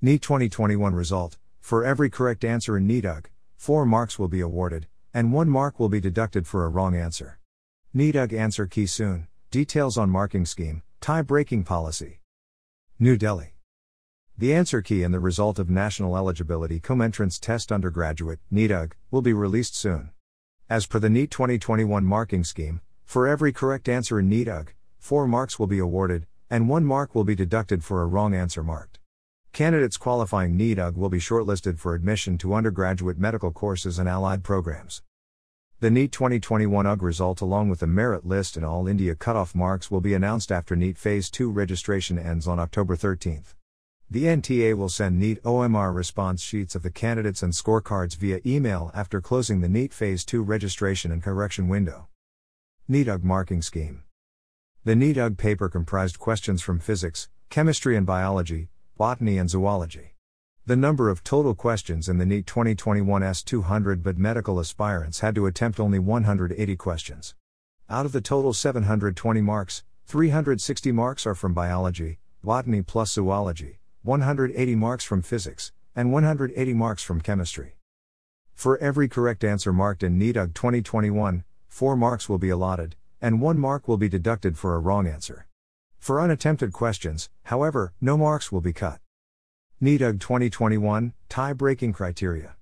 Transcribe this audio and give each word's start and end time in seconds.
NEET 0.00 0.22
2021 0.22 0.94
result 0.94 1.38
For 1.58 1.84
every 1.84 2.08
correct 2.08 2.44
answer 2.44 2.76
in 2.76 2.86
NEETUG, 2.86 3.24
4 3.56 3.84
marks 3.84 4.16
will 4.16 4.28
be 4.28 4.40
awarded, 4.40 4.86
and 5.12 5.32
1 5.32 5.48
mark 5.48 5.80
will 5.80 5.88
be 5.88 5.98
deducted 5.98 6.46
for 6.46 6.64
a 6.64 6.68
wrong 6.68 6.94
answer. 6.94 7.40
NEETUG 7.96 8.32
answer 8.32 8.68
key 8.68 8.86
soon. 8.86 9.26
Details 9.50 9.98
on 9.98 10.08
marking 10.08 10.46
scheme, 10.46 10.82
tie 11.00 11.22
breaking 11.22 11.64
policy. 11.64 12.20
New 13.00 13.16
Delhi. 13.16 13.54
The 14.38 14.54
answer 14.54 14.82
key 14.82 15.02
and 15.02 15.12
the 15.12 15.18
result 15.18 15.58
of 15.58 15.68
National 15.68 16.16
Eligibility 16.16 16.78
cum 16.78 17.00
Entrance 17.00 17.40
Test 17.40 17.72
Undergraduate, 17.72 18.38
NEETUG, 18.52 18.92
will 19.10 19.22
be 19.22 19.32
released 19.32 19.74
soon. 19.74 20.10
As 20.70 20.86
per 20.86 21.00
the 21.00 21.10
NEET 21.10 21.32
2021 21.32 22.04
marking 22.04 22.44
scheme, 22.44 22.82
for 23.04 23.26
every 23.26 23.52
correct 23.52 23.88
answer 23.88 24.20
in 24.20 24.30
NEETUG, 24.30 24.68
4 25.00 25.26
marks 25.26 25.58
will 25.58 25.66
be 25.66 25.80
awarded, 25.80 26.28
and 26.48 26.68
1 26.68 26.84
mark 26.84 27.16
will 27.16 27.24
be 27.24 27.34
deducted 27.34 27.82
for 27.82 28.00
a 28.00 28.06
wrong 28.06 28.32
answer 28.32 28.62
marked. 28.62 28.97
Candidates 29.52 29.96
qualifying 29.96 30.56
NEETUG 30.56 30.96
will 30.96 31.08
be 31.08 31.18
shortlisted 31.18 31.78
for 31.78 31.94
admission 31.94 32.38
to 32.38 32.54
undergraduate 32.54 33.18
medical 33.18 33.50
courses 33.50 33.98
and 33.98 34.08
allied 34.08 34.44
programs. 34.44 35.02
The 35.80 35.90
NEET 35.90 36.12
2021 36.12 36.86
UG 36.86 37.02
result, 37.02 37.40
along 37.40 37.68
with 37.68 37.80
the 37.80 37.86
merit 37.86 38.26
list 38.26 38.56
and 38.56 38.64
all 38.64 38.86
India 38.86 39.14
cutoff 39.14 39.54
marks, 39.54 39.90
will 39.90 40.00
be 40.00 40.14
announced 40.14 40.52
after 40.52 40.76
NEET 40.76 40.98
Phase 40.98 41.30
2 41.30 41.50
registration 41.50 42.18
ends 42.18 42.46
on 42.46 42.58
October 42.58 42.94
13. 42.96 43.44
The 44.10 44.24
NTA 44.24 44.76
will 44.76 44.88
send 44.88 45.18
NEET 45.18 45.42
OMR 45.42 45.94
response 45.94 46.40
sheets 46.40 46.74
of 46.74 46.82
the 46.82 46.90
candidates 46.90 47.42
and 47.42 47.52
scorecards 47.52 48.16
via 48.16 48.40
email 48.46 48.90
after 48.94 49.20
closing 49.20 49.60
the 49.60 49.68
NEET 49.68 49.92
Phase 49.92 50.24
2 50.24 50.42
registration 50.42 51.10
and 51.10 51.22
correction 51.22 51.68
window. 51.68 52.08
NEETUG 52.88 53.22
Marking 53.22 53.62
Scheme 53.62 54.02
The 54.84 54.94
NEETUG 54.94 55.36
paper 55.36 55.68
comprised 55.68 56.18
questions 56.18 56.62
from 56.62 56.78
physics, 56.78 57.28
chemistry 57.50 57.96
and 57.96 58.06
biology, 58.06 58.68
botany 58.98 59.38
and 59.38 59.48
zoology. 59.48 60.16
The 60.66 60.74
number 60.74 61.08
of 61.08 61.22
total 61.22 61.54
questions 61.54 62.08
in 62.08 62.18
the 62.18 62.26
NEET 62.26 62.48
2021 62.48 63.22
S200 63.22 64.02
but 64.02 64.18
medical 64.18 64.58
aspirants 64.58 65.20
had 65.20 65.36
to 65.36 65.46
attempt 65.46 65.78
only 65.78 66.00
180 66.00 66.74
questions. 66.74 67.36
Out 67.88 68.06
of 68.06 68.10
the 68.10 68.20
total 68.20 68.52
720 68.52 69.40
marks, 69.40 69.84
360 70.06 70.90
marks 70.90 71.28
are 71.28 71.36
from 71.36 71.54
biology, 71.54 72.18
botany 72.42 72.82
plus 72.82 73.12
zoology, 73.12 73.78
180 74.02 74.74
marks 74.74 75.04
from 75.04 75.22
physics, 75.22 75.70
and 75.94 76.12
180 76.12 76.74
marks 76.74 77.04
from 77.04 77.20
chemistry. 77.20 77.76
For 78.52 78.78
every 78.78 79.06
correct 79.08 79.44
answer 79.44 79.72
marked 79.72 80.02
in 80.02 80.18
NEETUG 80.18 80.54
2021, 80.54 81.44
4 81.68 81.96
marks 81.96 82.28
will 82.28 82.38
be 82.38 82.50
allotted, 82.50 82.96
and 83.22 83.40
1 83.40 83.60
mark 83.60 83.86
will 83.86 83.96
be 83.96 84.08
deducted 84.08 84.58
for 84.58 84.74
a 84.74 84.80
wrong 84.80 85.06
answer. 85.06 85.47
For 85.98 86.20
unattempted 86.20 86.72
questions, 86.72 87.30
however, 87.44 87.92
no 88.00 88.16
marks 88.16 88.50
will 88.50 88.60
be 88.60 88.72
cut. 88.72 89.00
NEETUG 89.82 90.20
2021 90.20 91.12
Tie 91.28 91.52
breaking 91.52 91.92
criteria. 91.92 92.56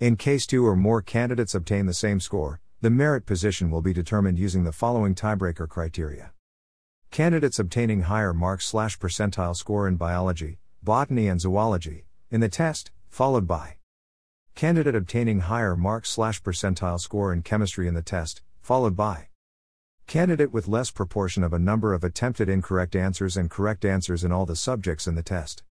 In 0.00 0.16
case 0.16 0.46
two 0.46 0.66
or 0.66 0.74
more 0.74 1.02
candidates 1.02 1.54
obtain 1.54 1.86
the 1.86 1.94
same 1.94 2.18
score, 2.18 2.60
the 2.80 2.90
merit 2.90 3.26
position 3.26 3.70
will 3.70 3.82
be 3.82 3.92
determined 3.92 4.38
using 4.40 4.64
the 4.64 4.72
following 4.72 5.14
tiebreaker 5.14 5.68
criteria. 5.68 6.32
Candidates 7.12 7.60
obtaining 7.60 8.02
higher 8.02 8.32
marks 8.32 8.66
slash 8.66 8.98
percentile 8.98 9.54
score 9.54 9.86
in 9.86 9.94
biology, 9.94 10.58
botany, 10.82 11.28
and 11.28 11.40
zoology, 11.40 12.06
in 12.30 12.40
the 12.40 12.48
test, 12.48 12.90
followed 13.08 13.46
by 13.46 13.76
candidate 14.56 14.96
obtaining 14.96 15.40
higher 15.40 15.76
marks 15.76 16.10
slash 16.10 16.42
percentile 16.42 16.98
score 16.98 17.32
in 17.32 17.42
chemistry 17.42 17.86
in 17.86 17.94
the 17.94 18.02
test, 18.02 18.42
followed 18.60 18.96
by 18.96 19.28
candidate 20.06 20.52
with 20.52 20.68
less 20.68 20.90
proportion 20.90 21.42
of 21.42 21.52
a 21.52 21.58
number 21.58 21.92
of 21.92 22.04
attempted 22.04 22.48
incorrect 22.48 22.96
answers 22.96 23.36
and 23.36 23.50
correct 23.50 23.84
answers 23.84 24.24
in 24.24 24.32
all 24.32 24.46
the 24.46 24.56
subjects 24.56 25.06
in 25.06 25.14
the 25.14 25.22
test. 25.22 25.60